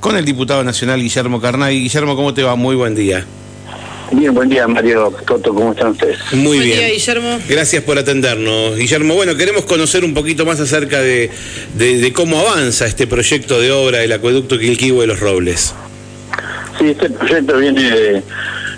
[0.00, 1.80] con el diputado nacional Guillermo Carnay.
[1.80, 2.56] Guillermo, ¿cómo te va?
[2.56, 3.24] Muy buen día.
[4.12, 6.18] Bien, buen día Mario Toto, ¿cómo están ustedes?
[6.32, 6.78] Muy Buen bien.
[6.80, 7.38] día, Guillermo.
[7.48, 8.76] Gracias por atendernos.
[8.76, 11.30] Guillermo, bueno, queremos conocer un poquito más acerca de,
[11.76, 15.74] de- de cómo avanza este proyecto de obra del acueducto Quilquivo de los Robles.
[16.78, 18.22] Sí, este proyecto viene de,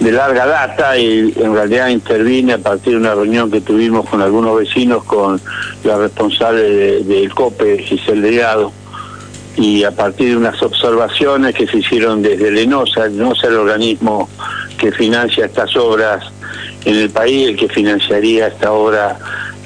[0.00, 4.20] de larga data y en realidad intervine a partir de una reunión que tuvimos con
[4.20, 5.40] algunos vecinos, con
[5.84, 8.72] la responsable de- del COPE, Giselle Delgado,
[9.56, 13.56] y a partir de unas observaciones que se hicieron desde el ENOSA, el ENOSA el
[13.56, 14.28] organismo
[14.78, 16.24] que financia estas obras
[16.84, 19.18] en el país, el que financiaría esta obra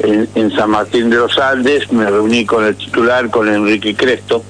[0.00, 4.42] en, en San Martín de los Andes, me reuní con el titular, con Enrique Cresto,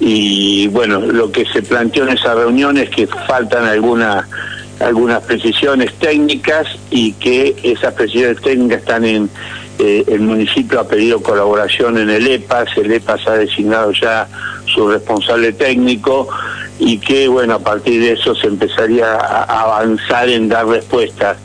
[0.00, 4.24] y bueno, lo que se planteó en esa reunión es que faltan algunas
[4.80, 9.28] algunas precisiones técnicas y que esas precisiones técnicas están en
[9.78, 14.26] eh, el municipio ha pedido colaboración en el EPAS, el EPAS ha designado ya
[14.66, 16.28] su responsable técnico
[16.80, 21.36] y que bueno, a partir de eso se empezaría a avanzar en dar respuestas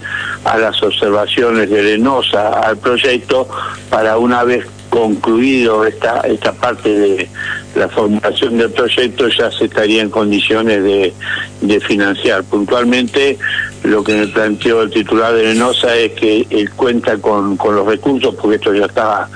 [0.46, 3.48] a las observaciones de Lenosa al proyecto
[3.90, 7.30] para una vez concluido esta esta parte de
[7.76, 12.44] la formulación del proyecto ya se estaría en condiciones de financiar.
[12.44, 13.40] Puntualmente
[13.84, 17.86] lo que me planteó el titular de Lenosa es que él cuenta con, con los
[17.86, 19.30] recursos porque esto ya estaba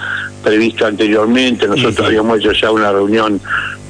[0.43, 3.41] previsto anteriormente, nosotros habíamos hecho ya una reunión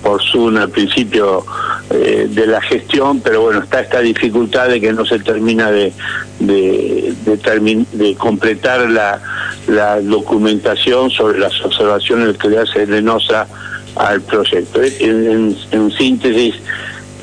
[0.01, 1.45] por Zoom al principio
[1.91, 5.91] eh, de la gestión, pero bueno, está esta dificultad de que no se termina de,
[6.39, 9.19] de, de, de completar la,
[9.67, 13.47] la documentación sobre las observaciones que le hace Lenosa
[13.95, 14.81] al proyecto.
[14.83, 16.55] En, en- en síntesis,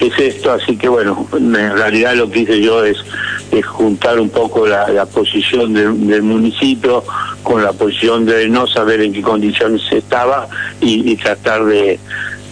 [0.00, 2.98] es esto, así que bueno, en realidad lo que hice yo es,
[3.67, 7.05] juntar un poco la, posición del- municipio
[7.45, 10.48] con la posición de no saber en qué condiciones estaba
[10.81, 12.00] y tratar de,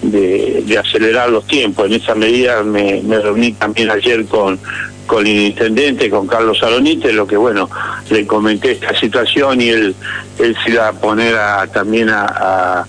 [0.03, 1.87] de, acelerar los tiempos.
[1.87, 4.59] En esa medida me, reuní también ayer con,
[5.07, 7.71] con el intendente, con Carlos Salonite, lo que bueno,
[8.11, 9.95] le comenté esta situación y él,
[10.39, 12.85] él se iba a poner a, también a,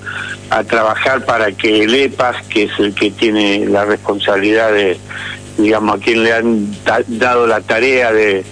[0.49, 4.97] a, trabajar para que el EPAS, que es el que tiene la responsabilidad de,
[5.57, 8.43] digamos, a quien le han da- dado la tarea de,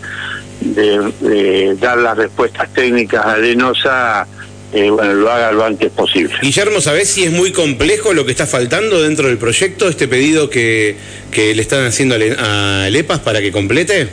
[0.61, 4.27] de, dar las respuestas técnicas a Lenosa,
[4.73, 6.33] eh, bueno, lo haga lo antes posible.
[6.41, 10.49] Guillermo, ¿sabés si es muy complejo lo que está faltando dentro del proyecto, este pedido
[10.49, 10.95] que,
[11.31, 14.09] que le están haciendo al a EPAS para que complete?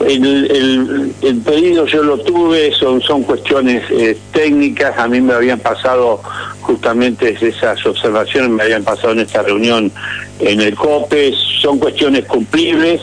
[0.00, 5.32] El, el, el pedido yo lo tuve, son, son cuestiones eh, técnicas, a mí me
[5.32, 6.20] habían pasado
[6.60, 9.92] justamente esas observaciones, me habían pasado en esta reunión
[10.40, 11.32] en el COPE,
[11.62, 13.00] son cuestiones cumplibles,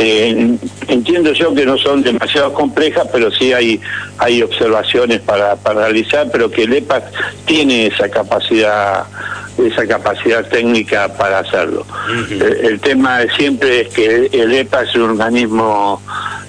[0.00, 0.56] eh,
[0.88, 3.80] entiendo yo que no son demasiado complejas, pero sí hay,
[4.18, 7.04] hay observaciones para, para realizar, pero que el EPAC
[7.44, 9.04] tiene esa capacidad
[9.58, 11.84] esa capacidad técnica para hacerlo.
[12.30, 16.00] el, el tema siempre es que el EPA es un organismo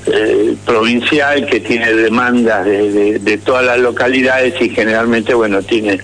[0.08, 6.00] eh, provincial que tiene demandas de, de, de, todas las localidades y generalmente, bueno, tiene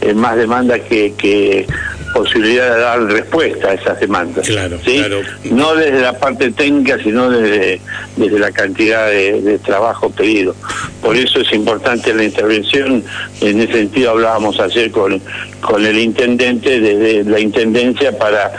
[0.00, 1.66] eh, más demandas que, que
[2.12, 4.46] posibilidad de dar respuesta a esas demandas.
[4.46, 4.98] Claro, ¿sí?
[4.98, 5.20] claro.
[5.50, 7.80] No desde la parte técnica, sino desde,
[8.16, 10.54] desde la cantidad de, de, trabajo pedido.
[11.00, 13.02] Por eso es importante la intervención.
[13.40, 15.20] En ese sentido hablábamos ayer con,
[15.60, 18.52] con el intendente, desde la intendencia, para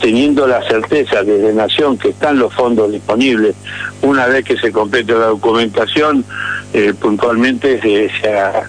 [0.00, 3.54] teniendo la certeza desde Nación que están los fondos disponibles,
[4.02, 6.24] una vez que se complete la documentación,
[6.72, 8.62] eh, puntualmente se, se ha,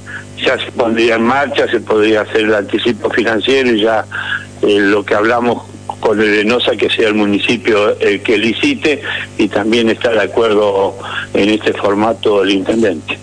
[0.44, 4.06] ya se pondría en marcha, se podría hacer el anticipo financiero y ya
[4.62, 5.64] eh, lo que hablamos
[6.00, 9.02] con el Enosa que sea el municipio el que licite
[9.38, 10.98] y también está de acuerdo
[11.34, 13.18] en este formato el intendente.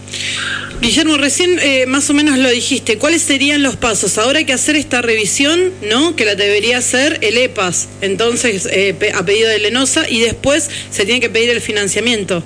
[0.80, 2.98] Guillermo, recién eh, más o menos lo dijiste.
[2.98, 4.16] ¿Cuáles serían los pasos?
[4.16, 6.14] Ahora hay que hacer esta revisión, ¿no?
[6.14, 11.04] Que la debería hacer el EPAS, entonces eh, a pedido de Lenosa, y después se
[11.04, 12.44] tiene que pedir el financiamiento.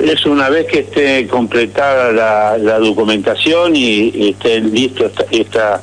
[0.00, 5.82] Es una vez que esté completada la, la documentación y, y esté listo esta, esta,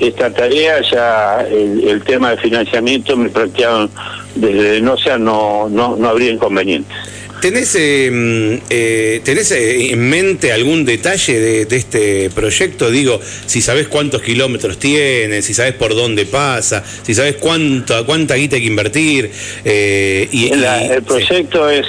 [0.00, 3.90] esta tarea, ya el, el, tema de financiamiento me plantearon
[4.34, 6.96] desde Lenosa no, no, no habría inconvenientes.
[7.44, 12.90] ¿Tenés, eh, eh, ¿Tenés en mente algún detalle de, de, este proyecto?
[12.90, 18.36] Digo, si sabés cuántos kilómetros tiene, si sabés por dónde pasa, si sabés cuánto, cuánta
[18.36, 19.30] guita hay que invertir.
[19.62, 21.76] Eh, y, La, y, el proyecto sí.
[21.76, 21.86] es...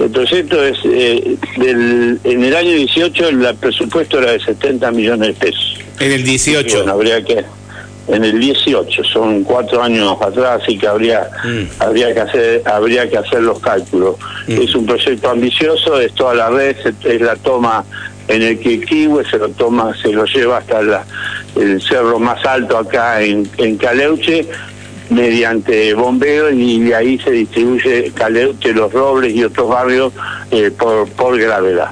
[0.00, 5.28] El proyecto es, eh, del, en el año 18 el presupuesto era de 70 millones
[5.28, 5.78] de pesos.
[6.00, 6.76] En el 18.
[6.78, 7.44] Bueno, habría que,
[8.08, 11.82] en el 18, son cuatro años atrás, así que habría, mm.
[11.82, 14.16] habría que hacer, habría que hacer los cálculos.
[14.46, 14.62] Mm.
[14.62, 17.84] Es un proyecto ambicioso, es toda la red, es la toma
[18.28, 21.04] en el Quilquihue, se lo toma, se lo lleva hasta la,
[21.56, 24.46] el cerro más alto acá en, en Caleuche,
[25.10, 30.12] mediante bombeo y de ahí se distribuye Caleuche, Los Robles y otros barrios
[30.50, 31.90] eh, por, por gravedad.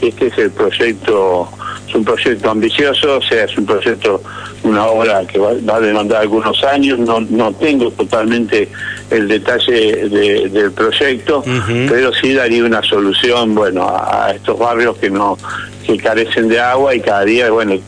[0.00, 1.48] Este es el proyecto,
[1.88, 4.22] es un proyecto ambicioso, o sea, es un proyecto,
[4.62, 8.68] una obra que va, a demandar algunos años, no, no tengo totalmente
[9.10, 11.42] el detalle del proyecto,
[11.88, 15.38] pero sí daría una solución, bueno, a, estos barrios que no,
[15.86, 17.78] que carecen de agua y cada día, bueno,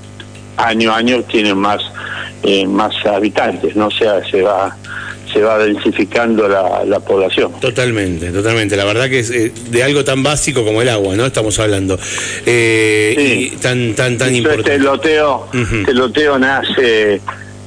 [0.56, 1.82] año a año tienen más,
[2.42, 3.86] eh, más habitantes, ¿no?
[3.86, 4.76] O sea, se va
[5.32, 7.52] se va densificando la, población.
[7.60, 8.76] Totalmente, totalmente.
[8.76, 11.26] La verdad que es eh, de algo tan básico como el agua, ¿no?
[11.26, 11.98] Estamos hablando.
[12.44, 14.74] Eh, tan, tan, tan este importante.
[14.74, 17.20] Este loteo, este loteo nace, eh,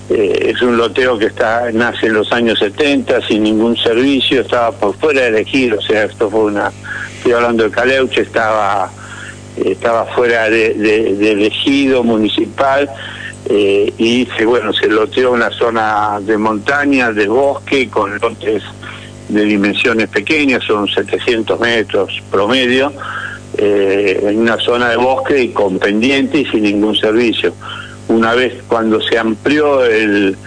[0.09, 4.95] es un loteo que está nace en los años 70 sin ningún servicio, estaba por
[4.97, 6.71] fuera del ejido, o sea, esto fue una,
[7.17, 8.91] estoy hablando de Caleuche, estaba
[9.65, 12.89] estaba fuera de, del ejido municipal
[13.53, 18.63] eh, y se, bueno, se loteó una zona de montaña, de bosque, con lotes
[19.27, 22.93] de dimensiones pequeñas, son 700 metros promedio,
[23.57, 27.53] eh, en una zona de bosque y con pendiente y sin ningún servicio.
[28.07, 30.37] Una vez cuando se amplió el,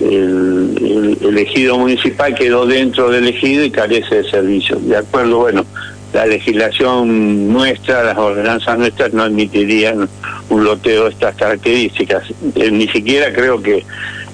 [0.00, 4.78] el, ejido municipal, quedó dentro del ejido y carece de servicio.
[4.80, 5.66] De acuerdo, bueno,
[6.16, 10.08] la legislación nuestra, las ordenanzas nuestras no admitirían
[10.48, 12.24] un loteo de estas características.
[12.54, 13.84] Eh, ni siquiera creo que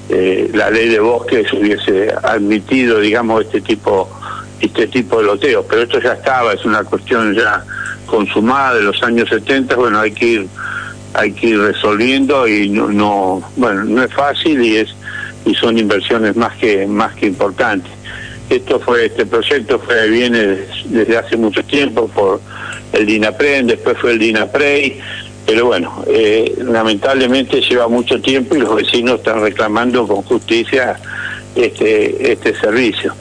[0.08, 4.08] eh, la ley de bosques hubiese admitido, digamos, este tipo
[4.61, 7.64] este tipo de loteos, pero esto ya estaba, es una cuestión ya
[8.06, 10.46] consumada de los años 70, bueno, hay que ir
[11.14, 14.94] hay que ir resolviendo y no, no bueno, no es fácil y es
[15.44, 17.90] y son inversiones más que más que importantes.
[18.50, 22.41] Esto fue, este proyecto fue, viene desde hace mucho tiempo por
[22.93, 25.00] el DINAPREN, después fue el DINAPREI,
[25.47, 30.99] pero bueno, eh, lamentablemente lleva mucho tiempo y los vecinos están reclamando con justicia
[31.55, 33.15] este, este servicio.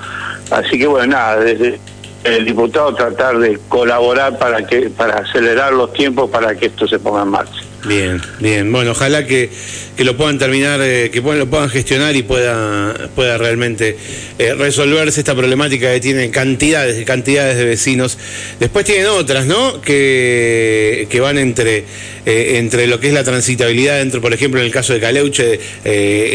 [0.52, 1.80] Así que bueno, nada, desde
[2.24, 7.00] el diputado tratar de colaborar para que para acelerar los tiempos para que esto se
[7.00, 7.62] ponga en marcha.
[7.84, 8.72] Bien, bien.
[8.72, 9.50] Bueno, ojalá que,
[9.98, 13.98] que lo puedan terminar, eh, que puedan, lo puedan gestionar y pueda, pueda realmente
[14.38, 18.20] eh, resolverse esta problemática que tienen cantidades y cantidades de vecinos.
[18.60, 19.82] Después tienen otras, ¿no?
[19.82, 21.86] Que, que van entre,
[22.28, 25.60] eh, entre lo que es la transitabilidad dentro, por ejemplo, en el caso de Caleuche,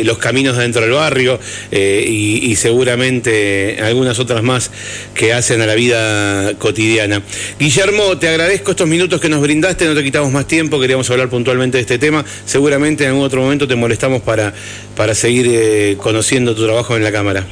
[0.02, 1.38] los caminos dentro del barrio
[1.70, 4.72] y, y seguramente algunas otras más
[5.14, 7.22] que hacen a la vida cotidiana.
[7.58, 11.28] Guillermo, te agradezco estos minutos que nos brindaste, no te quitamos más tiempo, queríamos hablar
[11.36, 12.24] puntualmente de este tema.
[12.46, 14.54] Seguramente en algún otro momento te molestamos para,
[14.96, 17.44] para seguir eh, conociendo tu trabajo en la Cámara.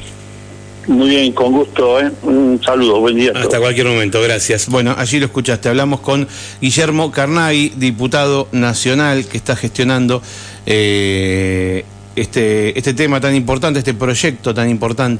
[0.87, 1.99] Muy bien, con gusto.
[1.99, 2.11] ¿eh?
[2.23, 3.31] Un saludo, buen día.
[3.35, 4.69] Hasta cualquier momento, gracias.
[4.69, 5.69] Bueno, allí lo escuchaste.
[5.69, 6.27] Hablamos con
[6.61, 10.21] Guillermo Carnay, diputado nacional que está gestionando
[10.65, 11.85] eh,
[12.15, 15.13] este, este tema tan importante, este proyecto tan importante.